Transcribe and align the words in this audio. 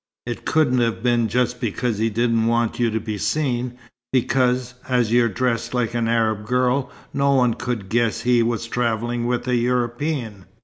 It 0.25 0.45
couldn't 0.45 0.79
have 0.79 1.03
been 1.03 1.27
just 1.27 1.61
because 1.61 1.99
he 1.99 2.09
didn't 2.09 2.47
want 2.47 2.79
you 2.79 2.89
to 2.89 2.99
be 2.99 3.19
seen, 3.19 3.77
because, 4.11 4.73
as 4.89 5.11
you're 5.13 5.29
dressed 5.29 5.75
like 5.75 5.93
an 5.93 6.07
Arab 6.07 6.47
girl 6.47 6.89
no 7.13 7.35
one 7.35 7.53
could 7.53 7.87
guess 7.87 8.21
he 8.21 8.41
was 8.41 8.65
travelling 8.65 9.27
with 9.27 9.47
a 9.47 9.55
European." 9.57 10.45